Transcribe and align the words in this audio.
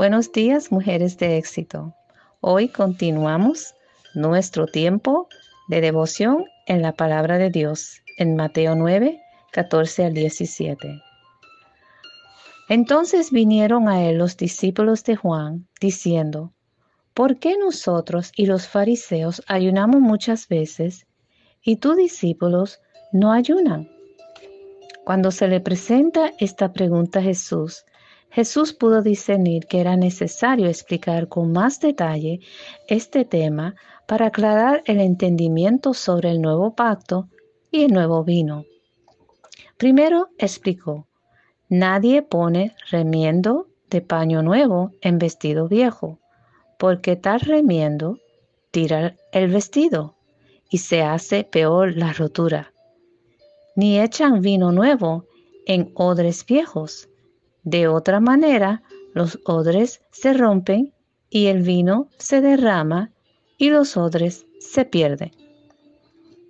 Buenos 0.00 0.32
días, 0.32 0.72
mujeres 0.72 1.18
de 1.18 1.36
éxito. 1.36 1.94
Hoy 2.40 2.68
continuamos 2.68 3.74
nuestro 4.14 4.66
tiempo 4.66 5.28
de 5.68 5.82
devoción 5.82 6.46
en 6.66 6.80
la 6.80 6.92
palabra 6.92 7.36
de 7.36 7.50
Dios 7.50 8.00
en 8.16 8.34
Mateo 8.34 8.74
9, 8.74 9.20
14 9.52 10.06
al 10.06 10.14
17. 10.14 11.02
Entonces 12.70 13.30
vinieron 13.30 13.90
a 13.90 14.02
él 14.02 14.16
los 14.16 14.38
discípulos 14.38 15.04
de 15.04 15.16
Juan, 15.16 15.68
diciendo, 15.82 16.54
¿por 17.12 17.38
qué 17.38 17.58
nosotros 17.58 18.32
y 18.34 18.46
los 18.46 18.68
fariseos 18.68 19.42
ayunamos 19.48 20.00
muchas 20.00 20.48
veces 20.48 21.06
y 21.62 21.76
tus 21.76 21.98
discípulos 21.98 22.80
no 23.12 23.32
ayunan? 23.32 23.86
Cuando 25.04 25.30
se 25.30 25.46
le 25.46 25.60
presenta 25.60 26.32
esta 26.38 26.72
pregunta 26.72 27.18
a 27.18 27.22
Jesús, 27.22 27.84
Jesús 28.30 28.72
pudo 28.72 29.02
discernir 29.02 29.66
que 29.66 29.80
era 29.80 29.96
necesario 29.96 30.68
explicar 30.68 31.28
con 31.28 31.52
más 31.52 31.80
detalle 31.80 32.40
este 32.86 33.24
tema 33.24 33.74
para 34.06 34.26
aclarar 34.26 34.82
el 34.86 35.00
entendimiento 35.00 35.94
sobre 35.94 36.30
el 36.30 36.40
nuevo 36.40 36.74
pacto 36.74 37.28
y 37.72 37.82
el 37.84 37.92
nuevo 37.92 38.22
vino. 38.22 38.64
Primero 39.76 40.28
explicó, 40.38 41.08
nadie 41.68 42.22
pone 42.22 42.74
remiendo 42.90 43.66
de 43.88 44.00
paño 44.00 44.42
nuevo 44.42 44.92
en 45.00 45.18
vestido 45.18 45.66
viejo, 45.66 46.20
porque 46.78 47.16
tal 47.16 47.40
remiendo 47.40 48.18
tira 48.70 49.16
el 49.32 49.50
vestido 49.50 50.14
y 50.70 50.78
se 50.78 51.02
hace 51.02 51.42
peor 51.42 51.96
la 51.96 52.12
rotura. 52.12 52.72
Ni 53.74 54.00
echan 54.00 54.40
vino 54.40 54.70
nuevo 54.70 55.24
en 55.66 55.90
odres 55.94 56.46
viejos 56.46 57.09
de 57.62 57.88
otra 57.88 58.20
manera, 58.20 58.82
los 59.12 59.38
odres 59.44 60.00
se 60.10 60.32
rompen 60.32 60.92
y 61.28 61.46
el 61.46 61.62
vino 61.62 62.08
se 62.18 62.40
derrama 62.40 63.12
y 63.58 63.70
los 63.70 63.96
odres 63.96 64.46
se 64.58 64.84
pierden. 64.84 65.32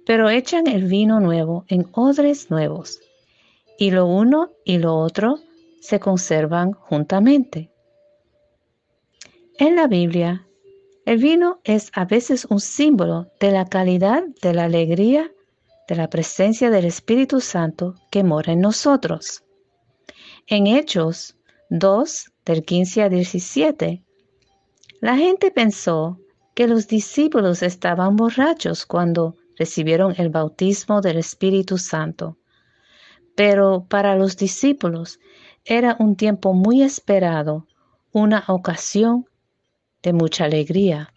Pero 0.06 0.31
echan 0.31 0.66
el 0.66 0.84
vino 0.84 1.20
nuevo 1.20 1.64
en 1.69 1.86
odres 1.92 2.50
nuevos 2.50 3.00
y 3.78 3.91
lo 3.91 4.06
uno 4.06 4.50
y 4.64 4.78
lo 4.78 4.97
otro 4.97 5.38
se 5.81 6.00
conservan 6.00 6.72
juntamente. 6.72 7.70
En 9.58 9.77
la 9.77 9.86
Biblia, 9.86 10.47
el 11.06 11.19
vino 11.19 11.61
es 11.64 11.91
a 11.94 12.05
veces 12.05 12.47
un 12.47 12.61
símbolo 12.61 13.28
de 13.41 13.50
la 13.50 13.66
calidad 13.66 14.22
de 14.42 14.55
la 14.55 14.64
alegría 14.64 15.31
de 15.88 15.97
la 15.97 16.08
presencia 16.08 16.70
del 16.70 16.84
Espíritu 16.84 17.41
Santo 17.41 17.97
que 18.11 18.22
mora 18.22 18.53
en 18.53 18.61
nosotros. 18.61 19.42
En 20.46 20.66
Hechos 20.66 21.36
2, 21.70 22.33
del 22.44 22.64
15 22.64 23.02
a 23.02 23.08
17, 23.08 24.02
la 25.00 25.16
gente 25.16 25.50
pensó 25.50 26.19
que 26.55 26.66
los 26.66 26.88
discípulos 26.88 27.62
estaban 27.62 28.16
borrachos 28.16 28.84
cuando 28.86 29.36
recibieron 29.56 30.14
el 30.19 30.30
bautismo 30.30 31.00
del 31.00 31.19
Espíritu 31.19 31.78
Santo. 31.78 32.36
Pero 33.36 33.86
para 33.88 34.16
los 34.16 34.36
discípulos 34.36 35.20
era 35.64 35.97
un 35.98 36.16
tiempo 36.16 36.52
muy 36.52 36.82
esperado, 36.82 37.66
una 38.12 38.44
ocasión 38.48 39.27
de 40.02 40.12
mucha 40.12 40.47
alegría. 40.47 41.12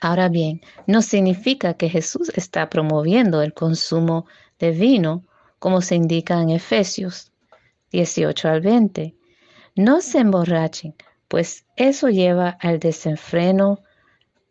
Ahora 0.00 0.28
bien, 0.28 0.60
no 0.86 1.02
significa 1.02 1.74
que 1.74 1.88
Jesús 1.88 2.30
está 2.34 2.68
promoviendo 2.70 3.42
el 3.42 3.52
consumo 3.52 4.26
de 4.58 4.70
vino, 4.70 5.24
como 5.58 5.80
se 5.80 5.94
indica 5.94 6.40
en 6.40 6.50
Efesios. 6.50 7.33
18 7.94 8.48
al 8.48 8.60
20. 8.60 9.14
No 9.76 10.00
se 10.00 10.18
emborrachen, 10.18 10.96
pues 11.28 11.64
eso 11.76 12.08
lleva 12.08 12.48
al 12.60 12.80
desenfreno. 12.80 13.78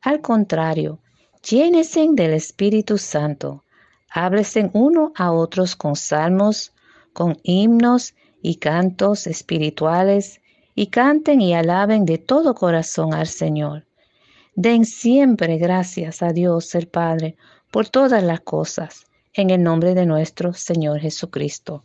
Al 0.01 0.21
contrario, 0.21 0.99
llénense 1.43 2.07
del 2.11 2.33
Espíritu 2.33 2.97
Santo. 2.97 3.65
Háblesen 4.09 4.71
uno 4.73 5.11
a 5.15 5.33
otros 5.33 5.75
con 5.75 5.97
salmos, 5.97 6.71
con 7.11 7.37
himnos 7.43 8.15
y 8.41 8.55
cantos 8.55 9.27
espirituales, 9.27 10.39
y 10.73 10.87
canten 10.87 11.41
y 11.41 11.53
alaben 11.53 12.05
de 12.05 12.19
todo 12.19 12.55
corazón 12.55 13.13
al 13.13 13.27
Señor. 13.27 13.85
Den 14.55 14.85
siempre 14.85 15.57
gracias 15.57 16.23
a 16.23 16.31
Dios 16.31 16.75
el 16.75 16.87
Padre 16.87 17.35
por 17.71 17.89
todas 17.89 18.23
las 18.23 18.39
cosas, 18.39 19.05
en 19.33 19.49
el 19.49 19.61
nombre 19.61 19.95
de 19.95 20.05
nuestro 20.05 20.53
Señor 20.53 20.99
Jesucristo. 20.99 21.83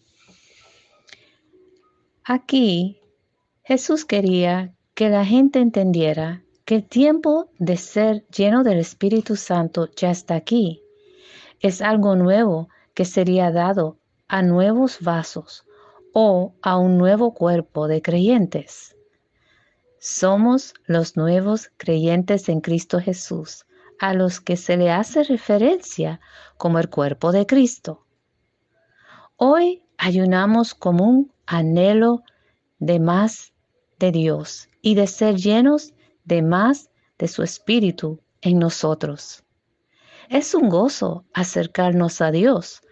Aquí 2.30 3.00
Jesús 3.62 4.04
quería 4.04 4.74
que 4.92 5.08
la 5.08 5.24
gente 5.24 5.60
entendiera 5.60 6.42
que 6.66 6.74
el 6.74 6.84
tiempo 6.84 7.48
de 7.58 7.78
ser 7.78 8.26
lleno 8.28 8.64
del 8.64 8.76
Espíritu 8.76 9.34
Santo 9.34 9.88
ya 9.96 10.10
está 10.10 10.34
aquí. 10.34 10.82
Es 11.60 11.80
algo 11.80 12.16
nuevo 12.16 12.68
que 12.92 13.06
sería 13.06 13.50
dado 13.50 13.96
a 14.28 14.42
nuevos 14.42 14.98
vasos 15.00 15.64
o 16.12 16.52
a 16.60 16.76
un 16.76 16.98
nuevo 16.98 17.32
cuerpo 17.32 17.88
de 17.88 18.02
creyentes. 18.02 18.94
Somos 19.98 20.74
los 20.84 21.16
nuevos 21.16 21.70
creyentes 21.78 22.50
en 22.50 22.60
Cristo 22.60 23.00
Jesús, 23.00 23.64
a 23.98 24.12
los 24.12 24.42
que 24.42 24.58
se 24.58 24.76
le 24.76 24.90
hace 24.90 25.22
referencia 25.22 26.20
como 26.58 26.78
el 26.78 26.90
cuerpo 26.90 27.32
de 27.32 27.46
Cristo. 27.46 28.04
Hoy 29.38 29.82
ayunamos 29.96 30.74
como 30.74 31.08
un 31.08 31.32
anhelo 31.48 32.22
de 32.78 33.00
más 33.00 33.54
de 33.98 34.12
Dios 34.12 34.68
y 34.82 34.94
de 34.94 35.06
ser 35.06 35.36
llenos 35.36 35.94
de 36.24 36.42
más 36.42 36.90
de 37.18 37.26
su 37.26 37.42
Espíritu 37.42 38.20
en 38.42 38.58
nosotros. 38.58 39.42
Es 40.28 40.54
un 40.54 40.68
gozo 40.68 41.24
acercarnos 41.32 42.20
a 42.20 42.30
Dios, 42.30 42.82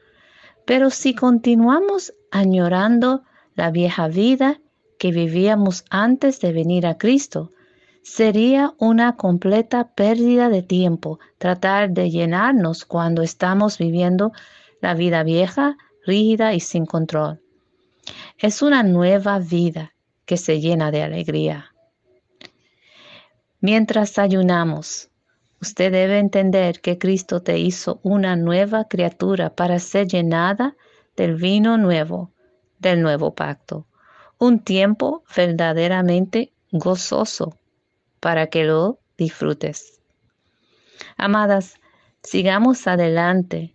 pero 0.64 0.88
si 0.88 1.14
continuamos 1.14 2.14
añorando 2.30 3.22
la 3.54 3.70
vieja 3.70 4.08
vida 4.08 4.58
que 4.98 5.12
vivíamos 5.12 5.84
antes 5.90 6.40
de 6.40 6.52
venir 6.54 6.86
a 6.86 6.96
Cristo, 6.96 7.52
sería 8.02 8.72
una 8.78 9.16
completa 9.16 9.92
pérdida 9.94 10.48
de 10.48 10.62
tiempo 10.62 11.18
tratar 11.36 11.90
de 11.90 12.10
llenarnos 12.10 12.86
cuando 12.86 13.22
estamos 13.22 13.76
viviendo 13.76 14.32
la 14.80 14.94
vida 14.94 15.22
vieja, 15.24 15.76
rígida 16.06 16.54
y 16.54 16.60
sin 16.60 16.86
control. 16.86 17.42
Es 18.38 18.62
una 18.62 18.82
nueva 18.82 19.38
vida 19.38 19.94
que 20.24 20.36
se 20.36 20.60
llena 20.60 20.90
de 20.90 21.02
alegría. 21.02 21.72
Mientras 23.60 24.18
ayunamos, 24.18 25.08
usted 25.60 25.90
debe 25.90 26.18
entender 26.18 26.80
que 26.80 26.98
Cristo 26.98 27.40
te 27.40 27.58
hizo 27.58 28.00
una 28.02 28.36
nueva 28.36 28.84
criatura 28.84 29.50
para 29.50 29.78
ser 29.78 30.06
llenada 30.06 30.76
del 31.16 31.36
vino 31.36 31.78
nuevo, 31.78 32.30
del 32.78 33.00
nuevo 33.02 33.34
pacto. 33.34 33.86
Un 34.38 34.60
tiempo 34.60 35.24
verdaderamente 35.34 36.52
gozoso 36.70 37.56
para 38.20 38.48
que 38.48 38.64
lo 38.64 38.98
disfrutes. 39.16 40.00
Amadas, 41.16 41.74
sigamos 42.22 42.86
adelante 42.86 43.74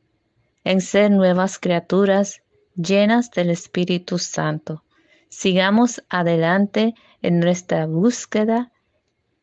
en 0.63 0.81
ser 0.81 1.09
nuevas 1.09 1.57
criaturas 1.57 2.41
llenas 2.75 3.31
del 3.31 3.49
Espíritu 3.49 4.17
Santo. 4.17 4.83
Sigamos 5.29 6.03
adelante 6.09 6.95
en 7.21 7.39
nuestra 7.39 7.85
búsqueda 7.85 8.71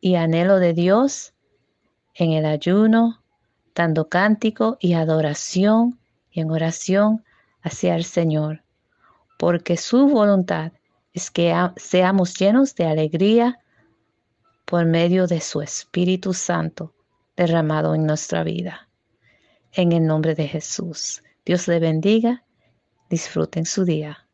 y 0.00 0.14
anhelo 0.14 0.58
de 0.58 0.74
Dios 0.74 1.32
en 2.14 2.32
el 2.32 2.44
ayuno, 2.44 3.22
dando 3.74 4.08
cántico 4.08 4.76
y 4.80 4.94
adoración 4.94 5.98
y 6.30 6.40
en 6.40 6.50
oración 6.50 7.24
hacia 7.62 7.94
el 7.94 8.04
Señor, 8.04 8.62
porque 9.38 9.76
su 9.76 10.08
voluntad 10.08 10.72
es 11.12 11.30
que 11.30 11.54
seamos 11.76 12.38
llenos 12.38 12.74
de 12.74 12.86
alegría 12.86 13.60
por 14.64 14.84
medio 14.84 15.26
de 15.26 15.40
su 15.40 15.62
Espíritu 15.62 16.34
Santo 16.34 16.92
derramado 17.36 17.94
en 17.94 18.04
nuestra 18.04 18.42
vida. 18.42 18.88
En 19.72 19.92
el 19.92 20.06
nombre 20.06 20.34
de 20.34 20.48
Jesús, 20.48 21.22
Dios 21.44 21.68
le 21.68 21.78
bendiga 21.78 22.44
Disfruten 23.10 23.66
su 23.66 23.84
día. 23.84 24.27